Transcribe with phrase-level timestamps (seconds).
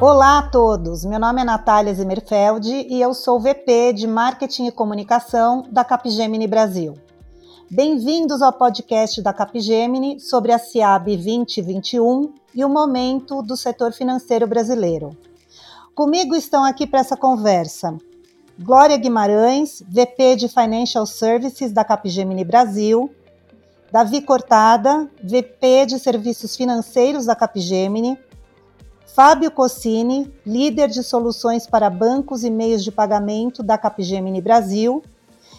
[0.00, 4.70] Olá a todos, meu nome é Natália Zimmerfeld e eu sou VP de Marketing e
[4.70, 6.94] Comunicação da Capgemini Brasil.
[7.68, 14.46] Bem-vindos ao podcast da Capgemini sobre a CIAB 2021 e o momento do setor financeiro
[14.46, 15.16] brasileiro.
[15.96, 17.98] Comigo estão aqui para essa conversa
[18.56, 23.10] Glória Guimarães, VP de Financial Services da Capgemini Brasil,
[23.90, 28.16] Davi Cortada, VP de Serviços Financeiros da Capgemini,
[29.14, 35.02] Fábio Cossini, líder de soluções para bancos e meios de pagamento da Capgemini Brasil,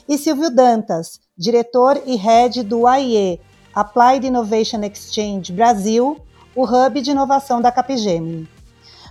[0.07, 3.41] e Silvio Dantas, diretor e head do AIE,
[3.73, 6.17] Applied Innovation Exchange Brasil,
[6.55, 8.47] o hub de inovação da Capgemini.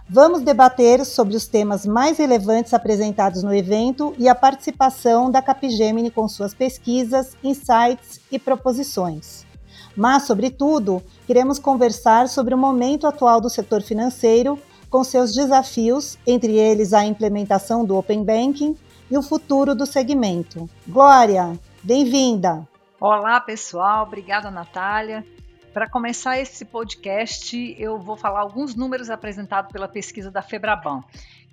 [0.09, 6.11] Vamos debater sobre os temas mais relevantes apresentados no evento e a participação da Capgemini
[6.11, 9.48] com suas pesquisas, insights e proposições.
[9.97, 14.59] Mas, sobretudo, queremos conversar sobre o momento atual do setor financeiro,
[14.91, 18.77] com seus desafios, entre eles a implementação do Open Banking
[19.11, 20.69] e o futuro do segmento.
[20.87, 22.67] Glória, bem-vinda!
[23.01, 24.05] Olá, pessoal.
[24.05, 25.25] Obrigada, Natália.
[25.73, 31.05] Para começar esse podcast, eu vou falar alguns números apresentados pela pesquisa da Febraban,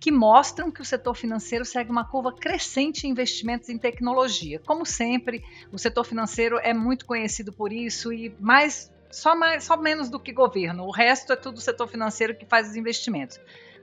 [0.06, 4.61] que mostram que o setor financeiro segue uma curva crescente em investimentos em tecnologia.
[4.64, 9.76] Como sempre, o setor financeiro é muito conhecido por isso e mais só, mais, só
[9.76, 10.83] menos do que governo.
[10.83, 13.39] O resto é tudo o setor financeiro que faz os investimentos.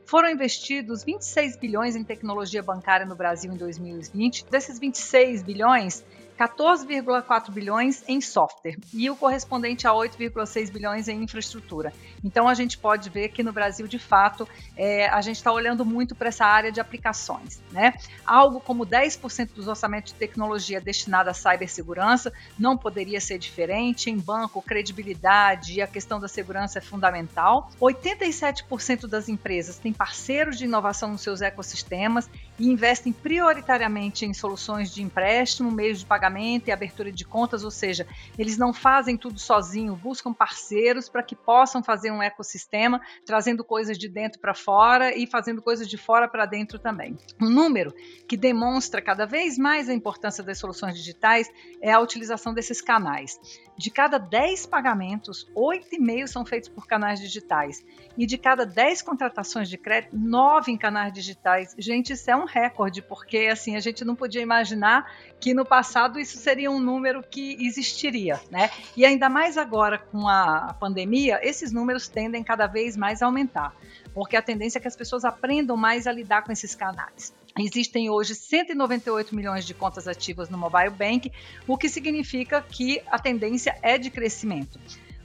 [0.07, 4.47] Foram investidos 26 bilhões em tecnologia bancária no Brasil em 2020.
[4.49, 6.05] Desses 26 bilhões,
[6.39, 11.93] 14,4 bilhões em software e o correspondente a 8,6 bilhões em infraestrutura.
[12.25, 15.85] Então a gente pode ver que no Brasil, de fato, é, a gente está olhando
[15.85, 17.63] muito para essa área de aplicações.
[17.71, 17.95] Né?
[18.27, 24.11] Algo como 10% dos orçamentos de tecnologia destinado à cibersegurança não poderia ser diferente.
[24.11, 27.71] Em banco, credibilidade e a questão da segurança é fundamental.
[27.81, 32.29] 87% das empresas têm parceiros de inovação nos seus ecossistemas
[32.59, 37.71] e investem prioritariamente em soluções de empréstimo, meios de pagamento e abertura de contas, ou
[37.71, 38.07] seja,
[38.39, 43.99] eles não fazem tudo sozinho, buscam parceiros para que possam fazer um ecossistema, trazendo coisas
[43.99, 47.17] de dentro para fora e fazendo coisas de fora para dentro também.
[47.41, 47.93] Um número
[48.29, 51.49] que demonstra cada vez mais a importância das soluções digitais
[51.81, 53.39] é a utilização desses canais.
[53.77, 57.85] De cada 10 pagamentos, 8,5 são feitos por canais digitais.
[58.17, 61.75] E de cada 10 contratações de crédito, 9 em canais digitais.
[61.79, 66.21] Gente, isso é um recorde, porque assim, a gente não podia imaginar que no passado
[66.21, 68.71] isso seria um número que existiria, né?
[68.97, 73.75] E ainda mais agora com a pandemia, esses números tendem cada vez mais a aumentar,
[74.15, 77.35] porque a tendência é que as pessoas aprendam mais a lidar com esses canais.
[77.59, 81.33] Existem hoje 198 milhões de contas ativas no Mobile Bank,
[81.67, 84.79] o que significa que a tendência é de crescimento.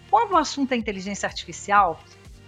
[0.10, 2.02] Quando o assunto é inteligência artificial,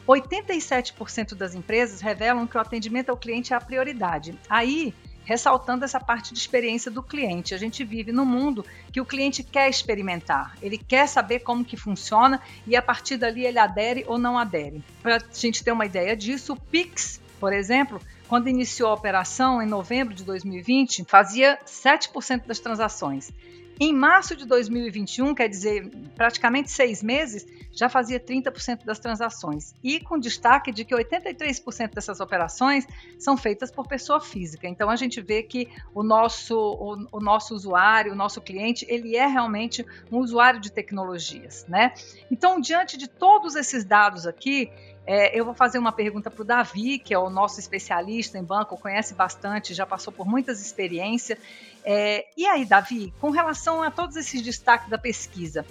[0.10, 4.38] 87% das empresas revelam que o atendimento ao cliente é a prioridade.
[4.50, 4.94] Aí,
[5.24, 7.54] ressaltando essa parte de experiência do cliente.
[7.54, 11.78] A gente vive num mundo que o cliente quer experimentar, ele quer saber como que
[11.78, 14.84] funciona e a partir dali ele adere ou não adere.
[15.04, 19.62] Para a gente ter uma ideia disso, o Pix, por exemplo, quando iniciou a operação,
[19.62, 23.32] em novembro de 2020, fazia 7% das transações.
[23.80, 29.74] Em março de 2021, quer dizer, praticamente seis meses, já fazia 30% das transações.
[29.82, 32.86] E com destaque de que 83% dessas operações
[33.18, 34.68] são feitas por pessoa física.
[34.68, 39.16] Então a gente vê que o nosso, o, o nosso usuário, o nosso cliente, ele
[39.16, 41.66] é realmente um usuário de tecnologias.
[41.70, 41.94] Né?
[42.30, 44.70] Então, diante de todos esses dados aqui,
[45.12, 48.44] é, eu vou fazer uma pergunta para o Davi, que é o nosso especialista em
[48.44, 51.40] banco, conhece bastante, já passou por muitas experiências.
[51.84, 55.66] É, e aí, Davi, com relação a todos esses destaques da pesquisa,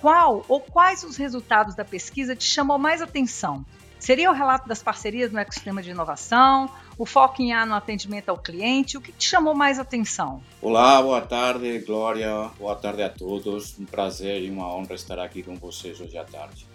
[0.00, 3.62] qual ou quais os resultados da pesquisa te chamou mais atenção?
[3.98, 8.30] Seria o relato das parcerias no ecossistema de inovação, o foco em A no atendimento
[8.30, 8.96] ao cliente?
[8.96, 10.42] O que te chamou mais atenção?
[10.62, 12.48] Olá, boa tarde, Glória.
[12.58, 13.78] Boa tarde a todos.
[13.78, 16.67] Um prazer e uma honra estar aqui com vocês hoje à tarde.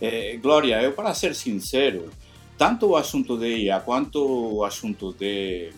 [0.00, 2.10] Eh, Glória, eu para ser sincero,
[2.56, 5.70] tanto o assunto de IA quanto o assunto de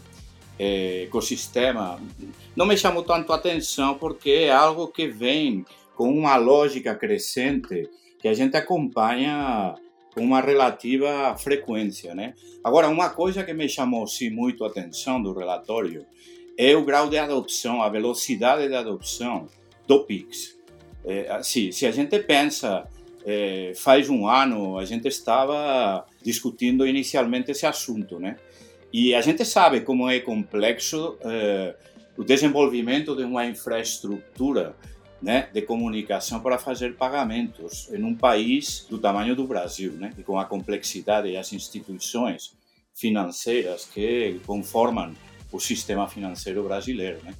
[0.58, 2.00] eh, ecosistema
[2.54, 5.64] não me chamou tanto a atenção porque é algo que vem
[5.96, 7.88] com uma lógica crescente
[8.20, 9.74] que a gente acompanha
[10.14, 12.34] com uma relativa frequência, né?
[12.62, 16.06] Agora, uma coisa que me chamou sim muito a atenção do relatório
[16.56, 19.48] é o grau de adopção, a velocidade de adopção
[19.86, 20.56] do Pix.
[21.04, 22.86] É, assim, se a gente pensa
[23.24, 28.36] é, faz um ano a gente estava discutindo inicialmente esse assunto, né?
[28.92, 31.74] E a gente sabe como é complexo é,
[32.16, 34.76] o desenvolvimento de uma infraestrutura
[35.22, 40.22] né, de comunicação para fazer pagamentos em um país do tamanho do Brasil, né, e
[40.22, 42.54] com a complexidade e as instituições
[42.92, 45.14] financeiras que conformam
[45.50, 47.20] o sistema financeiro brasileiro.
[47.22, 47.34] Né?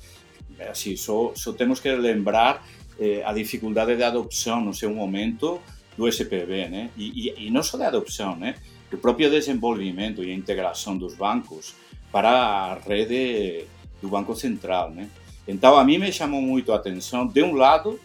[0.71, 2.67] Assim, só, só temos que lembrar
[2.99, 5.61] eh, a dificuldade de adopção no seu momento
[5.97, 6.91] do SPB, né?
[6.97, 8.55] E, e, e não só de adopção, né?
[8.93, 11.75] O próprio desenvolvimento e a integração dos bancos
[12.11, 13.65] para a rede
[14.01, 15.09] do Banco Central, né?
[15.47, 17.99] Então, a mim me chamou muito a atenção, de um lado,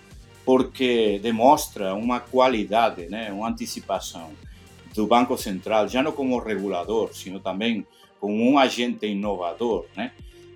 [0.44, 4.32] porque demonstra uma qualidade, né, uma antecipação
[4.96, 7.86] do Banco Central, já não como regulador, sino também
[8.20, 10.14] como um agente inovador, né,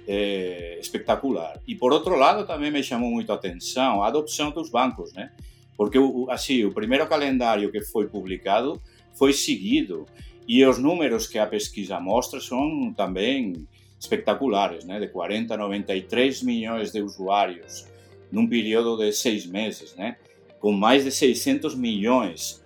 [0.08, 1.60] é, espetacular.
[1.68, 5.32] E por outro lado, também me chamou muito a atenção a adopção dos bancos, né,
[5.78, 5.98] porque
[6.30, 8.82] assim o primeiro calendário que foi publicado
[9.14, 10.06] foi seguido
[10.48, 13.68] e os números que a pesquisa mostra são também
[14.00, 15.00] espectaculares, né?
[15.00, 17.86] de 40 a 93 milhões de usuários
[18.32, 20.18] num período de seis meses, né?
[20.60, 22.62] com mais de 600 milhões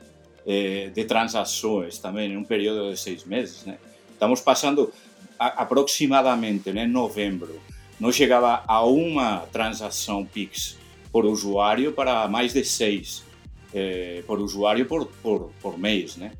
[0.47, 3.65] eh, de transações também em um período de seis meses.
[3.65, 3.77] Né?
[4.11, 4.91] Estamos passando
[5.39, 7.59] aproximadamente né, em novembro,
[7.99, 10.77] não chegava a uma transação PIX
[11.11, 13.23] por usuário para mais de seis
[13.73, 16.15] eh, por usuário por, por, por mês.
[16.15, 16.31] Né?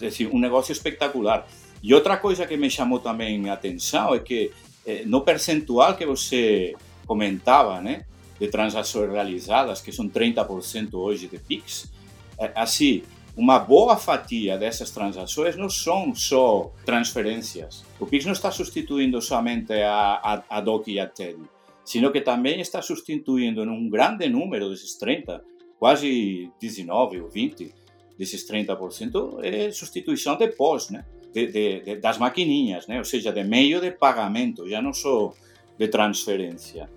[0.00, 1.46] É decir, um negócio espetacular.
[1.82, 4.52] E outra coisa que me chamou também a atenção é que
[4.86, 6.74] eh, no percentual que você
[7.06, 8.04] comentava, né,
[8.38, 11.90] de transações realizadas, que são 30% hoje de PIX,
[12.38, 13.02] eh, assim,
[13.38, 17.84] uma boa fatia dessas transações não são só transferências.
[18.00, 21.38] O PIX não está substituindo somente a, a, a DOC e a TED,
[21.84, 25.40] sino que também está substituindo em um grande número desses 30,
[25.78, 27.72] quase 19 ou 20
[28.18, 31.04] desses 30%, é substituição de pós, né?
[31.32, 32.98] de, de, de, das maquininhas, né?
[32.98, 35.32] ou seja, de meio de pagamento, já não só
[35.78, 36.90] de transferência.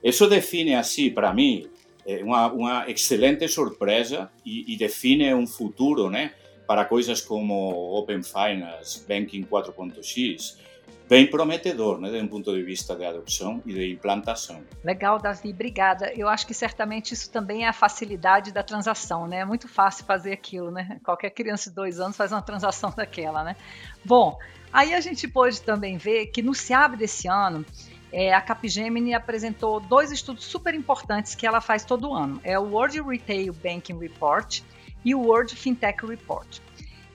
[0.00, 1.66] Isso define, assim, para mim,
[2.08, 6.32] é uma, uma excelente surpresa e, e, define um futuro né?
[6.66, 7.54] para coisas como
[7.98, 10.58] Open Finance, Banking 4.x,
[11.06, 14.62] bem prometedor, né, de um ponto de vista de adoção e de implantação.
[14.82, 16.10] Legal, Davi, obrigada.
[16.14, 19.38] Eu acho que certamente isso também é a facilidade da transação, né?
[19.38, 20.98] É muito fácil fazer aquilo, né?
[21.02, 23.56] Qualquer criança de dois anos faz uma transação daquela, né?
[24.04, 24.38] Bom,
[24.72, 27.64] aí a gente pôde também ver que no CIAB desse ano,
[28.12, 32.40] é, a Capgemini apresentou dois estudos super importantes que ela faz todo ano.
[32.42, 34.62] É o World Retail Banking Report
[35.04, 36.60] e o World Fintech Report.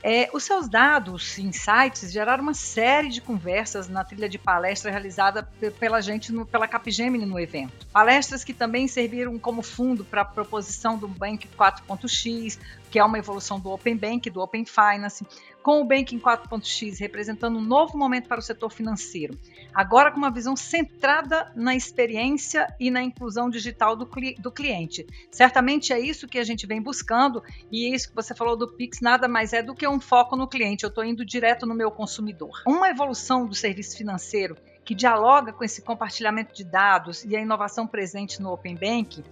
[0.06, 5.48] É, os seus dados, insights, geraram uma série de conversas na trilha de palestra realizada
[5.80, 7.88] pela gente, no, pela Capgemini no evento.
[7.94, 12.60] Palestras que também serviram como fundo para a proposição do Bank 4.x,
[12.92, 15.26] que é uma evolução do Open Bank, do Open Finance,
[15.64, 19.38] com o Banking 4.x representando um novo momento para o setor financeiro,
[19.74, 24.08] agora com uma visão centrada na experiência e na inclusão digital do,
[24.40, 25.08] do cliente.
[25.32, 28.68] Certamente é isso que a gente vem buscando e é isso que você falou do
[28.68, 30.84] Pix nada mais é do que um foco no cliente.
[30.84, 32.62] Eu estou indo direto no meu consumidor.
[32.68, 37.88] Uma evolução do serviço financeiro que dialoga com esse compartilhamento de dados e a inovação
[37.88, 39.24] presente no Open Bank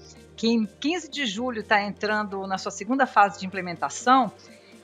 [0.41, 4.31] que em 15 de julho está entrando na sua segunda fase de implementação,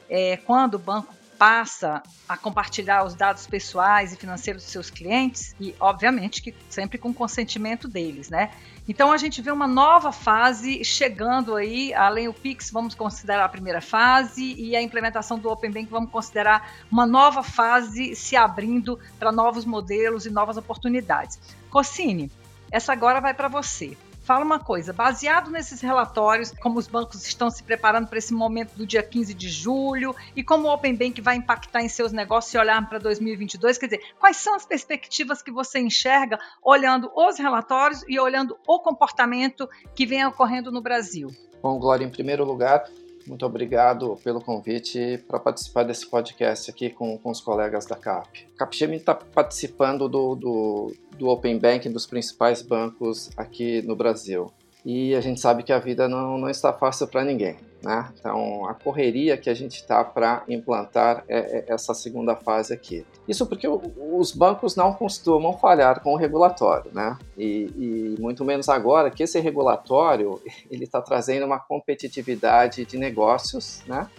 [0.08, 5.56] é, quando o banco passa a compartilhar os dados pessoais e financeiros dos seus clientes
[5.60, 8.51] e, obviamente, que sempre com consentimento deles, né?
[8.88, 13.50] Então a gente vê uma nova fase chegando aí, além do Pix, vamos considerar a
[13.50, 19.00] primeira fase e a implementação do Open Bank, vamos considerar uma nova fase se abrindo
[19.20, 21.39] para novos modelos e novas oportunidades.
[21.70, 22.32] Cocine,
[22.72, 27.50] essa agora vai para você fala uma coisa, baseado nesses relatórios, como os bancos estão
[27.50, 31.22] se preparando para esse momento do dia 15 de julho e como o Open Bank
[31.22, 35.41] vai impactar em seus negócios se olhar para 2022, quer dizer, quais são as perspectivas
[35.41, 41.29] que você enxerga olhando os relatórios e olhando o comportamento que vem ocorrendo no Brasil?
[41.63, 42.84] Bom, Glória, em primeiro lugar,
[43.27, 48.48] muito obrigado pelo convite para participar desse podcast aqui com, com os colegas da CAP.
[48.55, 54.51] A Capgemini está participando do, do, do Open Banking dos principais bancos aqui no Brasil.
[54.86, 57.57] E a gente sabe que a vida não, não está fácil para ninguém.
[57.84, 58.12] Né?
[58.19, 63.05] Então, a correria que a gente está para implantar é, é essa segunda fase aqui.
[63.27, 63.81] Isso porque o,
[64.17, 67.17] os bancos não costumam falhar com o regulatório, né?
[67.38, 70.41] E, e muito menos agora que esse regulatório
[70.72, 74.10] ele está trazendo uma competitividade de negócios, né?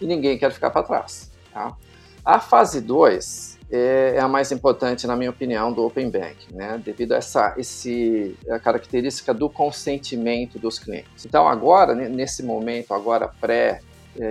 [0.00, 1.30] E ninguém quer ficar para trás.
[1.52, 1.76] Tá?
[2.24, 6.80] A fase 2 é, é, a mais importante, na minha opinião, do Open Banking, né?
[6.84, 11.26] devido a essa esse, a característica do consentimento dos clientes.
[11.26, 13.80] Então, agora, nesse momento, agora pré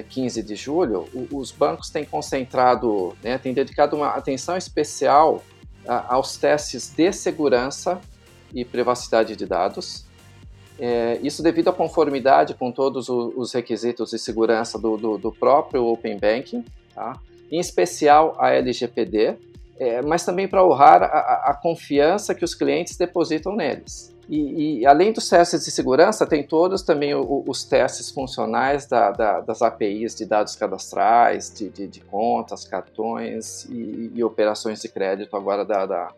[0.09, 5.43] 15 de julho, os bancos têm concentrado, né, têm dedicado uma atenção especial
[5.85, 7.99] aos testes de segurança
[8.53, 10.05] e privacidade de dados.
[10.79, 15.85] É, isso devido à conformidade com todos os requisitos de segurança do, do, do próprio
[15.85, 16.63] Open Banking,
[16.95, 17.19] tá?
[17.51, 19.37] Em especial a LGPD,
[19.79, 24.13] é, mas também para honrar a, a, confiança que os clientes depositam neles.
[24.29, 29.11] E, e, além dos testes de segurança, tem todos também o, os testes funcionais da,
[29.11, 34.87] da, das APIs de dados cadastrais, de, de, de contas, cartões e, e, operações de
[34.87, 36.11] crédito agora da, da,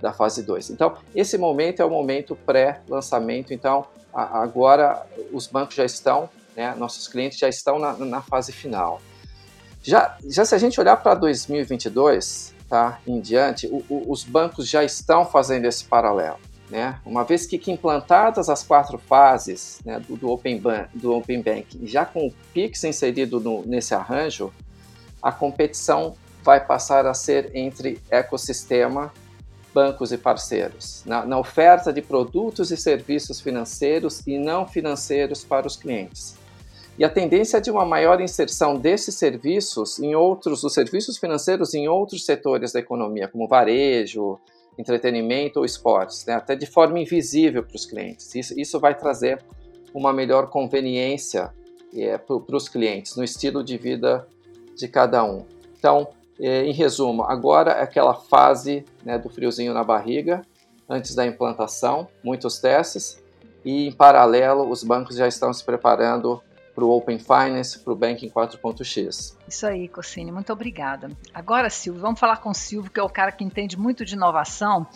[0.00, 0.70] da fase 2.
[0.70, 3.52] Então, esse momento é o momento pré-lançamento.
[3.52, 8.50] Então, a, agora os bancos já estão, né, nossos clientes já estão na, na fase
[8.50, 9.00] final.
[9.82, 14.68] Já, já se a gente olhar para 2022, tá, em diante, o, o, os bancos
[14.68, 16.38] já estão fazendo esse paralelo.
[16.70, 16.98] Né?
[17.04, 21.42] Uma vez que, que implantadas as quatro fases né, do, do, Open Ban do Open
[21.42, 24.50] Banking, já com o Pix inserido no, nesse arranjo,
[25.20, 29.12] a competição vai passar a ser entre ecossistema,
[29.74, 35.66] bancos e parceiros, na, na oferta de produtos e serviços financeiros e não financeiros para
[35.66, 36.36] os clientes.
[36.98, 41.72] E a tendência é de uma maior inserção desses serviços em outros, os serviços financeiros
[41.74, 44.38] em outros setores da economia, como varejo,
[44.78, 46.34] entretenimento ou esportes, né?
[46.34, 48.34] até de forma invisível para os clientes.
[48.34, 49.42] Isso, isso vai trazer
[49.94, 51.52] uma melhor conveniência
[51.94, 54.26] é, para os clientes, no estilo de vida
[54.76, 55.44] de cada um.
[55.78, 56.08] Então,
[56.40, 60.42] é, em resumo, agora é aquela fase né, do friozinho na barriga,
[60.88, 63.22] antes da implantação, muitos testes,
[63.64, 66.42] e em paralelo os bancos já estão se preparando
[66.74, 69.36] para o Open Finance, para o Banking 4.x.
[69.48, 71.10] Isso aí, Cossini, muito obrigada.
[71.32, 74.14] Agora, Silvio, vamos falar com o Silvio, que é o cara que entende muito de
[74.14, 74.86] inovação,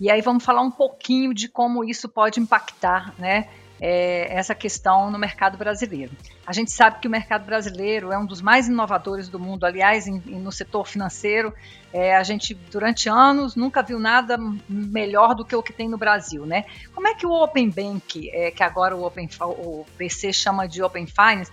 [0.00, 3.48] e aí vamos falar um pouquinho de como isso pode impactar, né?
[3.80, 6.12] É, essa questão no mercado brasileiro.
[6.46, 10.06] A gente sabe que o mercado brasileiro é um dos mais inovadores do mundo, aliás,
[10.06, 11.52] em, no setor financeiro.
[11.92, 14.38] É, a gente, durante anos, nunca viu nada
[14.68, 16.46] melhor do que o que tem no Brasil.
[16.46, 16.64] Né?
[16.94, 20.82] Como é que o Open Bank, é, que agora o, Open, o PC chama de
[20.82, 21.50] Open Finance,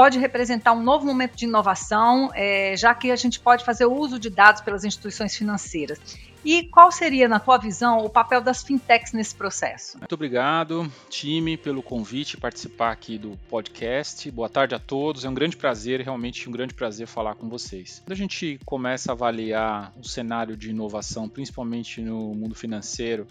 [0.00, 4.18] pode representar um novo momento de inovação, é, já que a gente pode fazer uso
[4.18, 6.00] de dados pelas instituições financeiras.
[6.42, 9.98] E qual seria, na tua visão, o papel das fintechs nesse processo?
[9.98, 14.30] Muito obrigado, time, pelo convite participar aqui do podcast.
[14.30, 15.26] Boa tarde a todos.
[15.26, 18.00] É um grande prazer, realmente um grande prazer falar com vocês.
[18.02, 23.26] Quando a gente começa a avaliar o cenário de inovação, principalmente no mundo financeiro,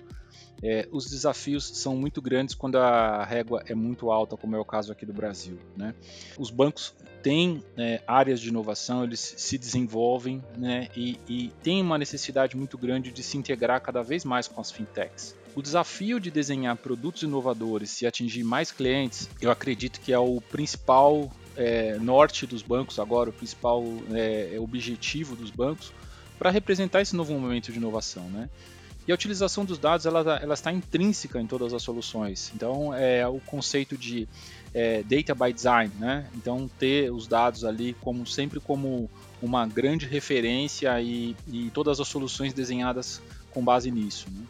[0.61, 4.65] é, os desafios são muito grandes quando a régua é muito alta, como é o
[4.65, 5.57] caso aqui do Brasil.
[5.75, 5.93] Né?
[6.37, 11.97] Os bancos têm é, áreas de inovação, eles se desenvolvem né, e, e têm uma
[11.97, 15.35] necessidade muito grande de se integrar cada vez mais com as fintechs.
[15.55, 20.39] O desafio de desenhar produtos inovadores e atingir mais clientes, eu acredito que é o
[20.39, 25.91] principal é, norte dos bancos agora, o principal é, objetivo dos bancos
[26.37, 28.49] para representar esse novo momento de inovação, né?
[29.09, 32.51] E a utilização dos dados ela, ela está intrínseca em todas as soluções.
[32.53, 34.29] Então, é o conceito de
[34.71, 36.29] é, data by design, né?
[36.35, 39.09] Então, ter os dados ali como sempre como
[39.41, 44.27] uma grande referência e, e todas as soluções desenhadas com base nisso.
[44.29, 44.45] Né?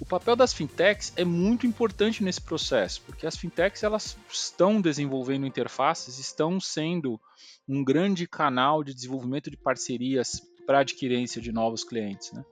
[0.00, 5.44] O papel das fintechs é muito importante nesse processo, porque as fintechs elas estão desenvolvendo
[5.44, 7.20] interfaces, estão sendo
[7.68, 12.32] um grande canal de desenvolvimento de parcerias para adquirência de novos clientes.
[12.32, 12.42] Né?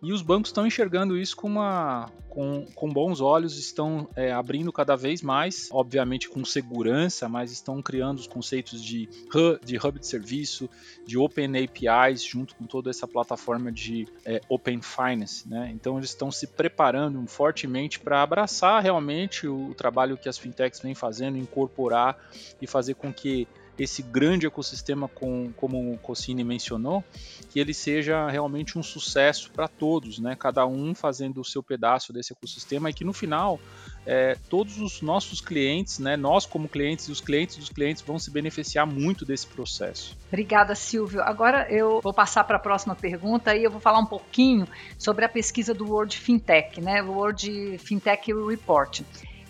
[0.00, 4.72] E os bancos estão enxergando isso com, uma, com, com bons olhos, estão é, abrindo
[4.72, 9.98] cada vez mais, obviamente com segurança, mas estão criando os conceitos de hub de, hub
[9.98, 10.70] de serviço,
[11.04, 15.48] de Open APIs, junto com toda essa plataforma de é, Open Finance.
[15.48, 15.70] Né?
[15.74, 20.94] Então eles estão se preparando fortemente para abraçar realmente o trabalho que as fintechs vêm
[20.94, 22.16] fazendo, incorporar
[22.62, 27.04] e fazer com que esse grande ecossistema, com, como o Cossini mencionou,
[27.50, 30.36] que ele seja realmente um sucesso para todos, né?
[30.36, 33.60] cada um fazendo o seu pedaço desse ecossistema e que no final
[34.08, 38.18] é, todos os nossos clientes, né, nós como clientes e os clientes dos clientes vão
[38.18, 40.16] se beneficiar muito desse processo.
[40.28, 41.20] Obrigada, Silvio.
[41.20, 44.66] Agora eu vou passar para a próxima pergunta e eu vou falar um pouquinho
[44.98, 49.02] sobre a pesquisa do World Fintech, né, World Fintech Report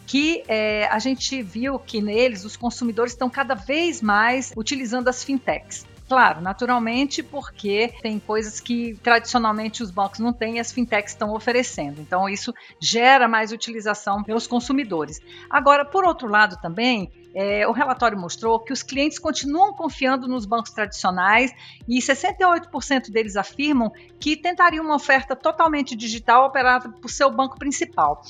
[0.09, 5.23] que é, a gente viu que neles os consumidores estão cada vez mais utilizando as
[5.23, 5.87] fintechs.
[6.09, 11.35] Claro, naturalmente, porque tem coisas que tradicionalmente os bancos não têm e as fintechs estão
[11.35, 12.01] oferecendo.
[12.01, 15.21] Então, isso gera mais utilização pelos consumidores.
[15.51, 20.47] Agora, por outro lado, também, é, o relatório mostrou que os clientes continuam confiando nos
[20.47, 21.53] bancos tradicionais
[21.87, 28.23] e 68% deles afirmam que tentariam uma oferta totalmente digital operada por seu banco principal.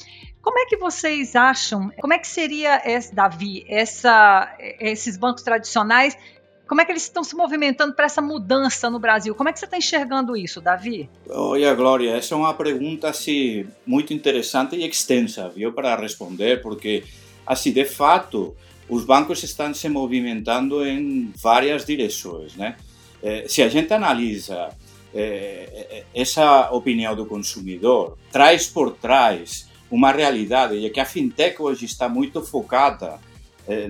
[0.49, 1.93] Como é que vocês acham?
[2.01, 6.17] Como é que seria, esse, Davi, essa, esses bancos tradicionais?
[6.67, 9.35] Como é que eles estão se movimentando para essa mudança no Brasil?
[9.35, 11.11] Como é que você está enxergando isso, Davi?
[11.29, 17.05] Olha, Glória, essa é uma pergunta assim, muito interessante e extensa, viu, para responder, porque,
[17.47, 18.57] assim, de fato,
[18.89, 22.75] os bancos estão se movimentando em várias direções, né?
[23.23, 24.71] Eh, se a gente analisa
[25.15, 31.61] é, essa opinião do consumidor traz por trás uma realidade e é que a fintech
[31.61, 33.19] hoje está muito focada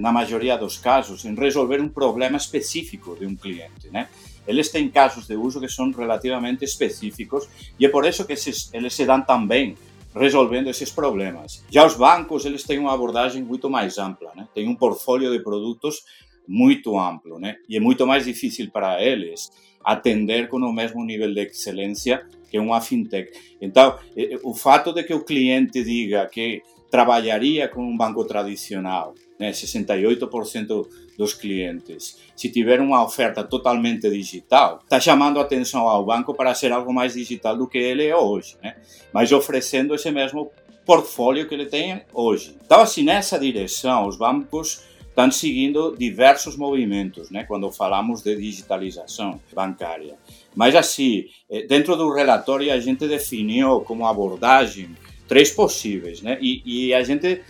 [0.01, 4.09] na maioria dos casos em resolver um problema específico de um cliente, né?
[4.45, 8.73] Eles têm casos de uso que são relativamente específicos e é por isso que esses,
[8.75, 9.77] eles se dão tão bem
[10.15, 11.63] resolvendo esses problemas.
[11.71, 14.49] Já os bancos, eles têm uma abordagem muito mais ampla, né?
[14.53, 16.03] Tem um portfólio de produtos
[16.47, 17.57] muito amplo, né?
[17.69, 19.51] E é muito mais difícil para eles
[19.85, 23.31] atender com o mesmo nível de excelência que uma fintech.
[23.61, 23.99] Então,
[24.43, 29.51] o fato de que o cliente diga que trabalharia com um banco tradicional, né?
[29.51, 30.87] 68%
[31.17, 36.55] dos clientes, se tiver uma oferta totalmente digital, está chamando a atenção ao banco para
[36.55, 38.77] ser algo mais digital do que ele é hoje, né?
[39.13, 40.51] mas oferecendo esse mesmo
[40.87, 42.57] portfólio que ele tem hoje.
[42.65, 44.85] Então, assim, nessa direção, os bancos
[45.19, 50.17] estão seguindo diversos movimentos, né, quando falamos de digitalização bancária.
[50.59, 51.27] Mas assim,
[51.69, 54.89] dentro do relatório a gente definiu como abordagem
[55.29, 57.43] três possíveis, né, e, e a gente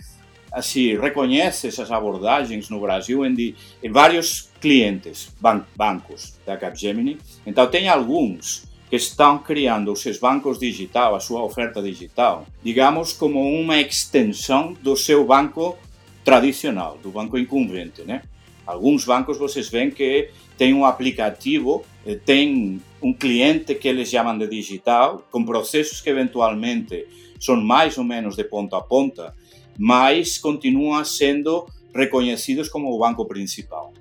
[0.51, 7.17] assim reconhece essas abordagens no Brasil em, em vários clientes, ban bancos da Capgemini.
[7.47, 13.11] Então tem alguns que estão criando os seus bancos digital, a sua oferta digital, digamos
[13.11, 15.75] como uma extensão do seu banco
[16.23, 18.21] tradicional, do banco incumbente, né?
[18.67, 21.83] Alguns bancos vocês veem que tem um aplicativo,
[22.25, 27.07] tem um cliente que eles chamam de digital, com processos que eventualmente
[27.39, 29.33] são mais ou menos de ponta a ponta,
[29.77, 33.93] mas continuam sendo reconhecidos como o banco principal.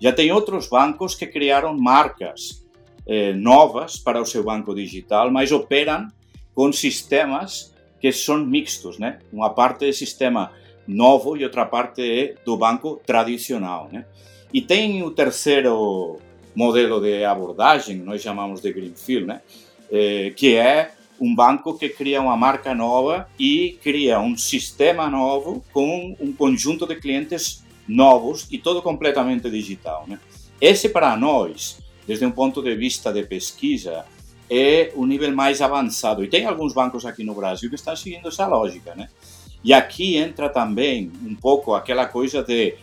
[0.00, 2.64] Já tem outros bancos que criaram marcas
[3.06, 6.08] eh, novas para o seu banco digital, mas operam
[6.54, 9.18] com sistemas que são mixtos, né?
[9.32, 10.52] Uma parte é sistema
[10.86, 14.06] novo e outra parte é do banco tradicional, né?
[14.52, 16.18] E tem o terceiro
[16.54, 19.40] modelo de abordagem, nós chamamos de Greenfield, né?
[19.90, 25.64] Eh, que é um banco que cria uma marca nova e cria um sistema novo
[25.72, 30.04] com um conjunto de clientes novos e todo completamente digital.
[30.06, 30.18] Né?
[30.60, 34.04] Esse, para nós, desde um ponto de vista de pesquisa,
[34.50, 36.24] é o nível mais avançado.
[36.24, 38.94] E tem alguns bancos aqui no Brasil que estão seguindo essa lógica.
[38.94, 39.08] Né?
[39.62, 42.74] E aqui entra também um pouco aquela coisa de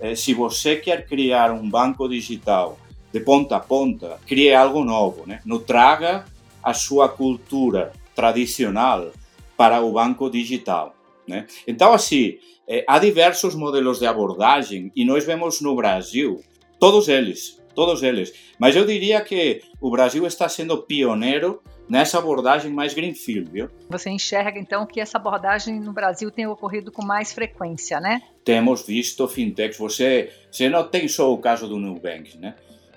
[0.00, 2.78] eh, se você quer criar um banco digital
[3.16, 5.24] de ponta a ponta, crie algo novo.
[5.26, 5.40] Né?
[5.44, 6.26] Não traga
[6.62, 9.10] a sua cultura tradicional
[9.56, 10.94] para o banco digital.
[11.26, 11.46] Né?
[11.66, 16.42] Então, assim, eh, há diversos modelos de abordagem e nós vemos no Brasil
[16.78, 18.34] todos eles, todos eles.
[18.58, 23.70] Mas eu diria que o Brasil está sendo pioneiro nessa abordagem mais greenfield, viu?
[23.88, 28.20] Você enxerga então que essa abordagem no Brasil tem ocorrido com mais frequência, né?
[28.44, 29.78] Temos visto fintechs.
[29.78, 32.56] Você, você não tem só o caso do Nubank, né?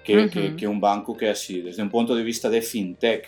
[0.09, 0.29] Que, uhum.
[0.29, 3.27] que, que é um banco que, assim, desde um ponto de vista de fintech,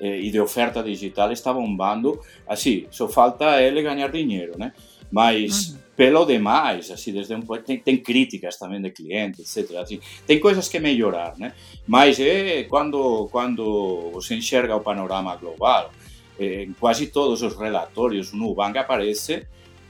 [0.00, 2.20] eh, e de oferta digital está bombando.
[2.46, 4.72] Assim, só falta ele ganhar dinheiro, né?
[5.10, 5.78] Mas uhum.
[5.96, 9.76] pelo demais, assim, desde um tem, tem críticas também de clientes, etc.
[9.76, 11.52] Assim, tem coisas que melhorar, né?
[11.86, 15.90] Mas é quando quando você enxerga o panorama global,
[16.38, 19.46] eh, em quase todos os relatórios, o Nubank aparece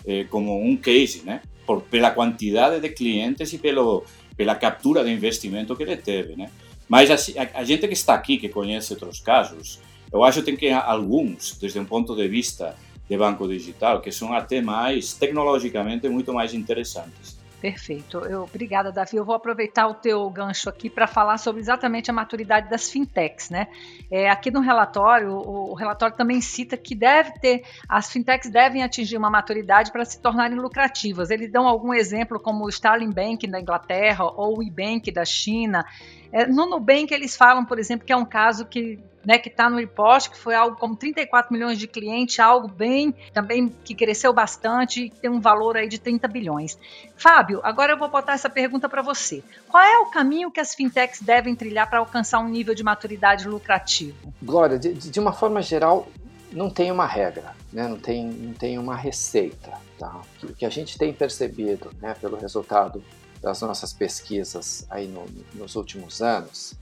[0.07, 1.43] eh, como um case, né?
[1.67, 4.05] Por, pela quantidade de clientes e pelo,
[4.37, 6.51] pela captura de investimento que ele teve, né?
[6.89, 9.81] Mas assim, a, a gente que está aqui, que conhece outros casos,
[10.13, 12.77] eu acho que tem alguns, desde um ponto de vista
[13.09, 17.36] de banco digital, que são até mais, tecnologicamente, muito mais interessantes.
[17.67, 18.19] Perfeito.
[18.19, 19.17] Eu, obrigada, Davi.
[19.17, 23.51] Eu vou aproveitar o teu gancho aqui para falar sobre exatamente a maturidade das fintechs,
[23.51, 23.67] né?
[24.09, 28.85] É, aqui no relatório, o, o, relatório também cita que deve ter, as fintechs devem
[28.85, 31.29] atingir uma maturidade para se tornarem lucrativas.
[31.29, 35.85] Eles dão algum exemplo, como o Starling Bank da Inglaterra ou o eBank da China.
[36.31, 38.97] É, no Nubank eles falam, por exemplo, que é um caso que
[39.27, 43.13] né, que está no report, que foi algo como 34 milhões de clientes, algo bem
[43.35, 46.79] também que cresceu bastante, tem um valor aí de 30 bilhões.
[47.17, 49.43] Fábio, agora eu vou botar essa pergunta para você.
[49.69, 53.49] Qual é o caminho que as fintechs devem trilhar para alcançar um nível de maturidade
[53.49, 54.33] lucrativo?
[54.41, 56.07] Glória, de, de uma forma geral,
[56.53, 57.89] não tem uma regra, né?
[57.89, 59.73] não, tem, não tem uma receita.
[59.99, 60.21] Tá?
[60.45, 63.03] O que a gente tem percebido né, pelo resultado
[63.43, 66.77] das nossas pesquisas aí no, nos últimos anos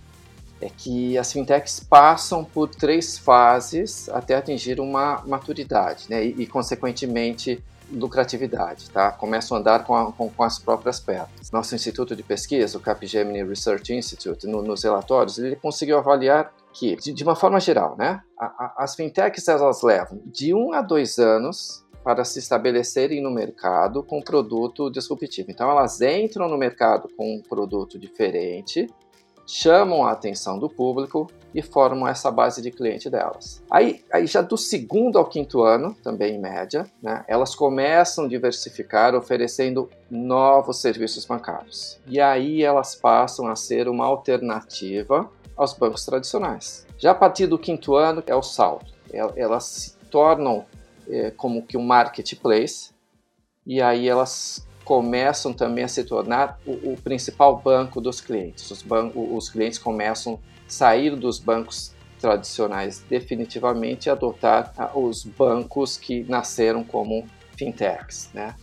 [0.64, 6.24] é que as fintechs passam por três fases até atingir uma maturidade, né?
[6.24, 9.12] E, e consequentemente lucratividade, tá?
[9.12, 11.50] Começam a andar com, a, com, com, as próprias pernas.
[11.52, 16.96] Nosso instituto de pesquisa, o Capgemini Research Institute, no, nos relatórios, ele conseguiu avaliar que,
[16.96, 20.80] de, de uma forma geral, né, a, a, as fintechs elas levam de um a
[20.80, 25.50] dois anos para se estabelecerem no mercado com produto disruptivo.
[25.50, 28.88] Então elas entram no mercado com um produto diferente
[29.46, 33.62] chamam a atenção do público e formam essa base de cliente delas.
[33.70, 38.28] Aí, aí já do segundo ao quinto ano, também em média, né, elas começam a
[38.28, 42.00] diversificar oferecendo novos serviços bancários.
[42.06, 46.86] E aí elas passam a ser uma alternativa aos bancos tradicionais.
[46.98, 48.92] Já a partir do quinto ano é o salto.
[49.36, 50.64] Elas se tornam
[51.08, 52.92] é, como que um marketplace
[53.66, 58.70] e aí elas começam também a se tornar o, o principal banco dos clientes.
[58.70, 65.96] Os, os clientes começam a sair dos bancos tradicionais definitivamente e adotar ah, os bancos
[65.96, 68.30] que nasceram como fintechs.
[68.32, 68.54] Né?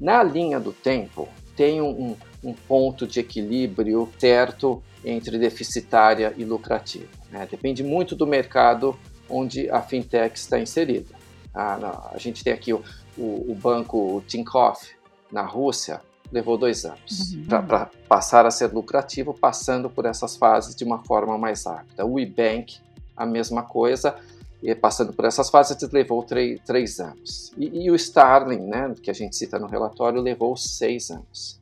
[0.00, 7.08] Na linha do tempo, tem um, um ponto de equilíbrio certo entre deficitária e lucrativa.
[7.30, 7.46] Né?
[7.50, 11.14] Depende muito do mercado onde a fintech está inserida.
[11.54, 12.82] Ah, a gente tem aqui o,
[13.18, 14.99] o, o banco Tinkoff,
[15.32, 16.00] na Rússia
[16.32, 17.66] levou dois anos uhum.
[17.66, 22.06] para passar a ser lucrativo, passando por essas fases de uma forma mais rápida.
[22.06, 22.78] O eBank,
[23.16, 24.14] a mesma coisa,
[24.62, 27.52] e passando por essas fases levou três, três anos.
[27.56, 31.58] E, e, o Starling, né, que a gente cita no relatório, levou seis anos.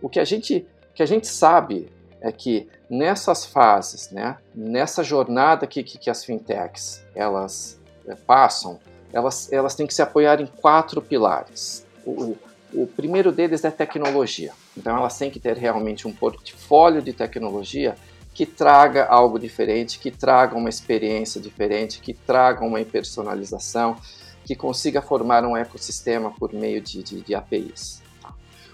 [0.00, 5.66] O que a gente, que a gente sabe é que nessas fases, né, nessa jornada
[5.66, 8.80] que, que, que as fintechs elas é, passam,
[9.12, 11.86] elas, elas têm que se apoiar em quatro pilares.
[12.04, 12.36] O,
[12.72, 14.52] o primeiro deles é tecnologia.
[14.76, 17.96] Então elas têm que ter realmente um portfólio de tecnologia
[18.34, 23.96] que traga algo diferente, que traga uma experiência diferente, que traga uma personalização,
[24.44, 28.02] que consiga formar um ecossistema por meio de, de, de APIs.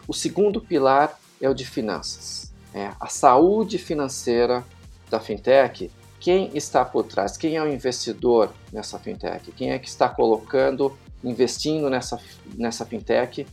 [0.07, 2.53] O segundo pilar é o de finanças.
[2.75, 4.65] É a saúde financeira
[5.09, 5.91] da fintech.
[6.21, 7.37] Quem está por trás?
[7.37, 9.51] Quem é o investidor nessa fintech?
[9.53, 12.21] Quem é que está colocando, investindo nessa,
[12.57, 13.47] nessa fintech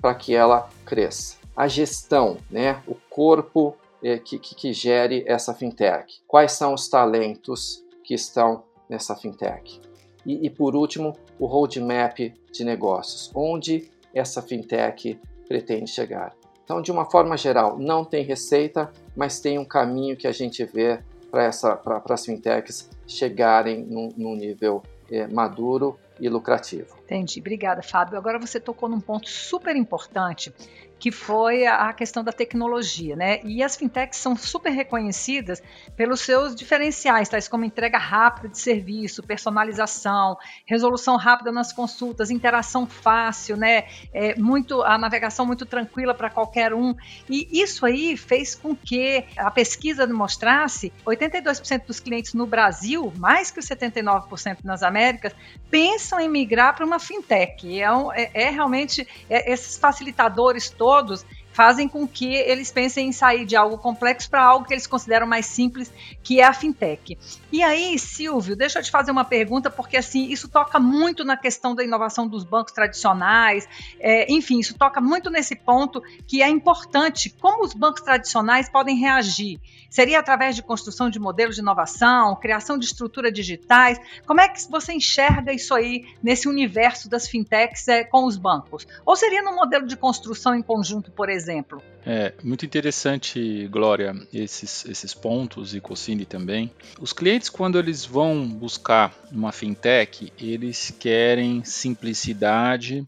[0.00, 1.36] para que ela cresça.
[1.56, 2.82] A gestão, né?
[2.86, 6.20] o corpo eh, que, que, que gere essa fintech.
[6.26, 9.80] Quais são os talentos que estão nessa fintech?
[10.24, 12.18] E, e por último, o roadmap
[12.52, 16.34] de negócios, onde essa fintech pretende chegar.
[16.64, 20.64] Então, de uma forma geral, não tem receita, mas tem um caminho que a gente
[20.64, 26.96] vê para as fintechs chegarem num, num nível é, maduro e lucrativo.
[27.04, 27.40] Entendi.
[27.40, 28.18] Obrigada, Fábio.
[28.18, 30.52] Agora você tocou num ponto super importante
[30.98, 33.40] que foi a questão da tecnologia, né?
[33.44, 35.62] E as fintechs são super reconhecidas
[35.96, 42.86] pelos seus diferenciais, tais como entrega rápida de serviço, personalização, resolução rápida nas consultas, interação
[42.86, 43.84] fácil, né?
[44.12, 46.94] É, muito a navegação muito tranquila para qualquer um.
[47.28, 53.50] E isso aí fez com que a pesquisa mostrasse 82% dos clientes no Brasil, mais
[53.50, 55.32] que os 79% nas Américas,
[55.70, 57.80] pensam em migrar para uma fintech.
[57.80, 61.26] É, um, é, é realmente é, esses facilitadores todos todos
[61.58, 65.26] fazem com que eles pensem em sair de algo complexo para algo que eles consideram
[65.26, 65.92] mais simples,
[66.22, 67.18] que é a fintech.
[67.50, 71.36] E aí, Silvio, deixa eu te fazer uma pergunta, porque assim, isso toca muito na
[71.36, 73.68] questão da inovação dos bancos tradicionais,
[73.98, 77.28] é, enfim, isso toca muito nesse ponto que é importante.
[77.28, 79.58] Como os bancos tradicionais podem reagir?
[79.90, 83.98] Seria através de construção de modelos de inovação, criação de estruturas digitais?
[84.24, 88.86] Como é que você enxerga isso aí nesse universo das fintechs é, com os bancos?
[89.04, 91.47] Ou seria no modelo de construção em conjunto, por exemplo?
[91.48, 91.82] Exemplo.
[92.04, 96.70] É muito interessante, Glória, esses, esses pontos e Cocine também.
[97.00, 103.04] Os clientes, quando eles vão buscar uma fintech, eles querem simplicidade,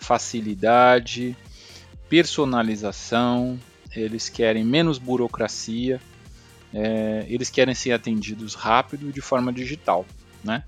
[0.00, 1.36] facilidade,
[2.08, 3.58] personalização,
[3.94, 6.00] eles querem menos burocracia,
[6.72, 10.04] é, eles querem ser atendidos rápido e de forma digital,
[10.42, 10.64] né?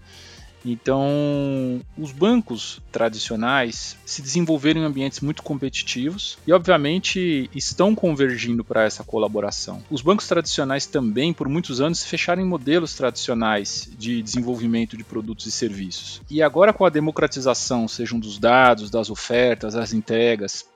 [0.67, 8.85] Então, os bancos tradicionais se desenvolveram em ambientes muito competitivos e, obviamente, estão convergindo para
[8.85, 9.83] essa colaboração.
[9.91, 15.05] Os bancos tradicionais também, por muitos anos, se fecharam em modelos tradicionais de desenvolvimento de
[15.05, 16.21] produtos e serviços.
[16.29, 20.67] E agora, com a democratização, sejam dos dados, das ofertas, das entregas,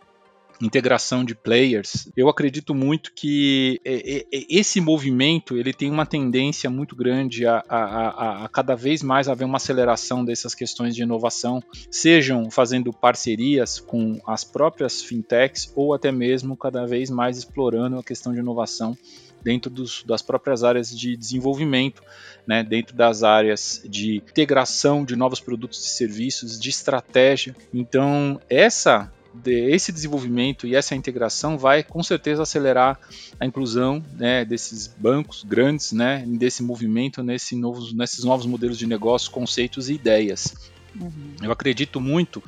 [0.60, 3.80] integração de players, eu acredito muito que
[4.48, 9.28] esse movimento ele tem uma tendência muito grande a, a, a, a, cada vez mais
[9.28, 15.94] haver uma aceleração dessas questões de inovação, sejam fazendo parcerias com as próprias fintechs ou
[15.94, 18.96] até mesmo cada vez mais explorando a questão de inovação
[19.42, 22.02] dentro dos, das próprias áreas de desenvolvimento,
[22.46, 27.56] né, dentro das áreas de integração de novos produtos e serviços, de estratégia.
[27.72, 32.98] Então, essa de, esse desenvolvimento e essa integração vai com certeza acelerar
[33.38, 38.86] a inclusão né, desses bancos grandes, né, desse movimento, nesse novos, nesses novos modelos de
[38.86, 40.54] negócio, conceitos e ideias.
[41.00, 41.36] Uhum.
[41.42, 42.42] Eu acredito muito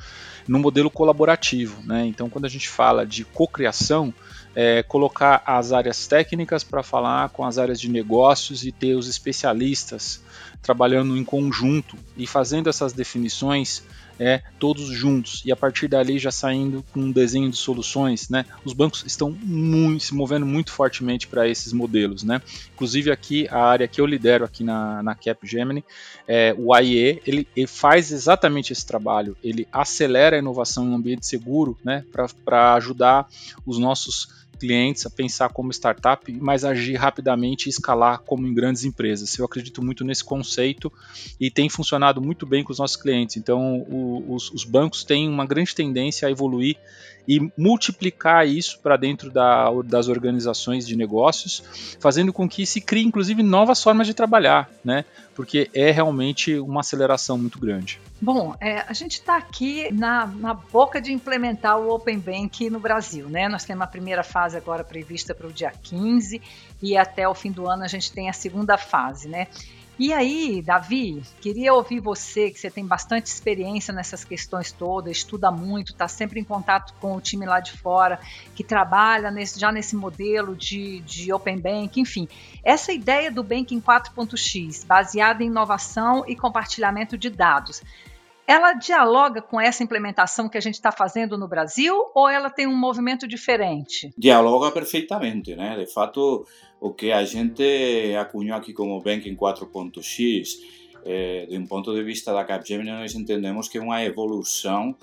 [0.47, 1.81] no modelo colaborativo.
[1.83, 2.05] Né?
[2.05, 4.13] Então, quando a gente fala de cocriação,
[4.55, 9.07] é, colocar as áreas técnicas para falar com as áreas de negócios e ter os
[9.07, 10.21] especialistas
[10.61, 13.83] trabalhando em conjunto e fazendo essas definições
[14.19, 18.45] é, todos juntos e a partir dali já saindo com um desenho de soluções, né?
[18.63, 22.41] Os bancos estão muito, se movendo muito fortemente para esses modelos, né?
[22.73, 25.83] Inclusive aqui a área que eu lidero aqui na, na Capgemini,
[26.27, 30.95] é, o AIE, ele, ele, faz exatamente esse trabalho, ele acelera a inovação em um
[30.95, 32.05] ambiente seguro, né?
[32.45, 33.27] Para ajudar
[33.65, 38.83] os nossos clientes a pensar como startup, mas agir rapidamente e escalar como em grandes
[38.83, 39.37] empresas.
[39.37, 40.91] Eu acredito muito nesse conceito
[41.39, 43.37] e tem funcionado muito bem com os nossos clientes.
[43.37, 46.77] Então, o, os, os, bancos têm uma grande tendência a evoluir
[47.27, 53.05] e multiplicar isso para dentro da, das organizações de negócios, fazendo com que se crie,
[53.05, 55.05] inclusive, novas formas de trabalhar, né?
[55.35, 57.99] Porque é realmente uma aceleração muito grande.
[58.21, 62.79] Bom, é, a gente está aqui na, na, boca de implementar o Open Bank no
[62.79, 63.49] Brasil, né?
[63.49, 66.41] Nós temos a primeira fase agora prevista para o dia 15
[66.81, 69.47] e até o fim do ano a gente tem a segunda fase, né?
[69.97, 75.51] E aí, Davi, queria ouvir você, que você tem bastante experiência nessas questões todas, estuda
[75.51, 78.19] muito, está sempre em contato com o time lá de fora,
[78.55, 82.27] que trabalha nesse, já nesse modelo de, de Open Bank, enfim.
[82.63, 87.83] Essa ideia do Banking 4.x, baseada em inovação e compartilhamento de dados,
[88.47, 92.67] ela dialoga com essa implementação que a gente está fazendo no Brasil ou ela tem
[92.67, 94.13] um movimento diferente?
[94.17, 95.77] Dialoga perfeitamente, né?
[95.77, 96.45] De fato,
[96.79, 100.59] o que a gente acunhou aqui como Banking 4.x,
[101.05, 104.95] eh, de um ponto de vista da Capgemini, nós entendemos que é uma evolução